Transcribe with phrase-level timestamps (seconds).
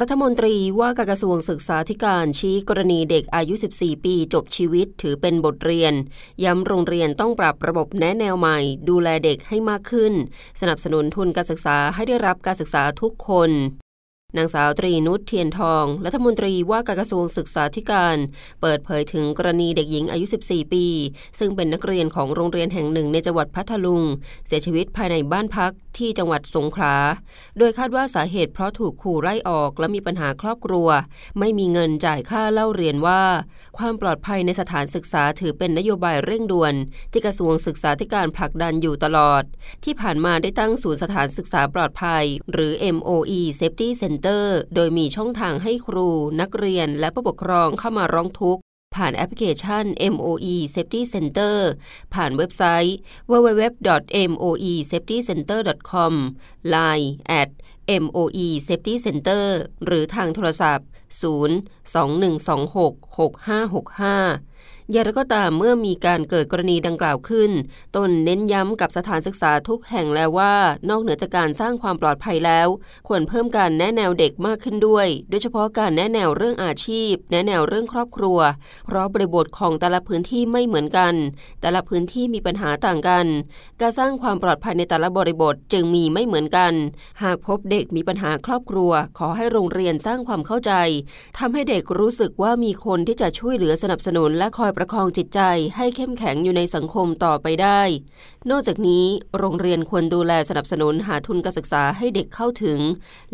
[0.00, 5.92] รัฐมนตรีว่าการกระทรวงศึกษาธิการชี้กรณีเด็กอายุ 14 ปีจบชีวิตถือเป็นบทเรียน
[6.44, 10.12] ย้ำโรงเรียนต้องปรับระบบแนะแนวใหม่ ดูแลเด็กให้มากขึ้น
[10.60, 13.50] สนับสนุนทุนการศึกษาให้ได้รับการศึกษาทุกคน
[14.36, 18.16] นางสาวตรีนุชเทียนทอง รัฐมนตรีว่าการกระทรวงศึกษาธิการ
[18.60, 20.86] เปิดเผยถึงกรณีเด็กหญิงอายุ 14 ปี
[21.38, 24.02] ซึ่งเป็นนักเรียนของโรงเรียนแห่งหนึ่งในจังหวัดพัทลุง
[24.46, 26.96] เสียชีวิตภายในบ้านพักที่จังหวัดสงขลา
[27.58, 30.88] โดยคาดว่าสาเหตุเพราะถูกขู่ไล่ออกและมีปัญหาครอบครัว
[31.38, 33.22] ไม่มีเงินจ่ายค่าเล่าเรียนว่า
[33.78, 36.74] ความปลอดภัยในสถานศึกษาถือเป็นนโยบายเร่งด่วน
[37.12, 39.42] ที่กระทรวงศึกษาธิการผลักดันอยู่ตลอด
[39.84, 44.22] ที่ผ่านมาได้ตั้งศูนย์สถานศึกษาปลอดภัย หรือ MOE Safety Center
[44.74, 46.08] โดยมีช่องทางให้ครู
[46.40, 48.62] นักเรียน และผู้ปกครองเข้ามาร้องทุกข์
[48.94, 51.56] ผ่านแอปพลิเคชัน MOE Safety Center
[52.14, 52.96] ผ่านเว็บไซต์
[53.30, 56.14] www.moesafetycenter.com
[56.74, 57.08] Line
[57.40, 57.50] at
[58.02, 59.44] MOE Safety Center
[59.84, 60.86] หรือทางโทรศัพท์
[61.22, 61.24] 0
[61.94, 64.54] 2126 6565
[64.92, 67.50] อย่างไรก็ตามเมื่อมีการเกิดกรณีดังกล่าวขึ้น
[67.96, 70.54] ตนเน้นย้ำกับสถานศึกษาทุกแห่งแล้วว่า
[70.90, 72.68] นอกเหนือจากการสร้างความปลอดภัยแล้ว
[73.08, 78.38] ควรเพิ่มการแนะแนวเด็กมากขึ้นด้วย โดยเฉพาะการแนะแนวเรื่องอาชีพ แนะแนวเรื่องครอบครัว
[78.86, 81.14] เพราะบริบทของแต่ละพื้นที่ไม่เหมือนกัน
[81.60, 83.26] แต่ละพื้นที่มีปัญหาต่างกัน
[83.80, 86.72] การสร้างความปลอดภัยในแต่ละบริบทจึงมีไม่เหมือนกัน
[87.22, 90.72] หากพบเเด็กมีปัญหาครอบครัว ขอให้โรงเรียนสร้างความเข้าใจ
[91.38, 95.40] ทำให้เด็กรู้สึกว่ามีคนที่จะช่วยเหลือสนับสนุนและคอยประคองจิตใจ
[95.76, 97.82] ให้เข้มแข็งอยู่ในสังคมต่อไปได้
[98.50, 99.04] นอกจากนี้
[99.38, 102.80] โรงเรียนควรดูแลสนับสนุนหาทุนการศึกษาให้เด็กเข้าถึง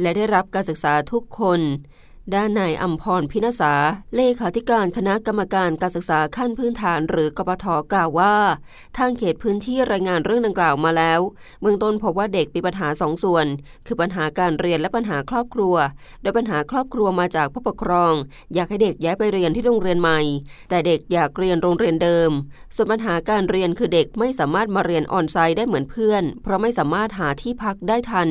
[0.01, 1.61] และได้รับการศึกษาทุกคน
[2.35, 3.73] ด้านนายอัมพรพินาษา
[4.17, 8.35] เลขาธิการคณะกรรมการการศึกษาขั้นพื้นฐานหรือกปทกล่าวว่า
[8.99, 11.21] ทางเขตพื้นที่รายงานเรื่องดังกล่าวมาแล้ว
[11.61, 13.47] เบื้องต้นพบว่าเด็กมีปัญหาสองส่วน
[13.87, 15.75] คือปัญหาการเรียนและปัญหาครอบครัว
[16.23, 18.15] โดยปัญหาครอบครัวมาจากผู้ปกครอง
[18.55, 20.21] อยากให้เด็กย้ายไปเรียนที่โรงเรียนใหม่
[20.71, 22.31] แต่เด็กอยากเรียนโรงเรียนเดิม
[22.75, 28.31] ส่วนปัญหาการเรียนคือเด็กไม่สามารถมาเรียนออนไซต์ได้เหมือนเพื่อน เพราะไม่สามารถหาที่พักได้ทัน